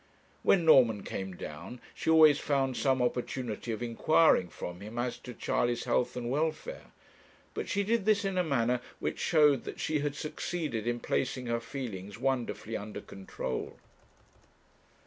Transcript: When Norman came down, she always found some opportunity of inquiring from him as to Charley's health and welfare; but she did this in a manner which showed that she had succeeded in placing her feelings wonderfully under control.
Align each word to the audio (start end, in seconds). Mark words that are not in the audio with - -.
When 0.41 0.65
Norman 0.65 1.03
came 1.03 1.35
down, 1.35 1.79
she 1.93 2.09
always 2.09 2.39
found 2.39 2.75
some 2.75 3.03
opportunity 3.03 3.71
of 3.71 3.83
inquiring 3.83 4.49
from 4.49 4.79
him 4.81 4.97
as 4.97 5.19
to 5.19 5.31
Charley's 5.35 5.83
health 5.83 6.15
and 6.17 6.31
welfare; 6.31 6.87
but 7.53 7.69
she 7.69 7.83
did 7.83 8.05
this 8.05 8.25
in 8.25 8.35
a 8.35 8.43
manner 8.43 8.81
which 8.97 9.19
showed 9.19 9.63
that 9.65 9.79
she 9.79 9.99
had 9.99 10.15
succeeded 10.15 10.87
in 10.87 10.99
placing 11.01 11.45
her 11.45 11.59
feelings 11.59 12.17
wonderfully 12.17 12.75
under 12.75 12.99
control. 12.99 13.77